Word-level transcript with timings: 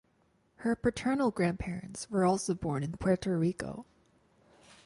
Her 0.55 0.75
paternal 0.75 1.29
grandparents 1.29 2.09
were 2.09 2.25
also 2.25 2.55
born 2.55 2.81
in 2.81 2.93
Puerto 2.93 3.37
Rico. 3.37 3.85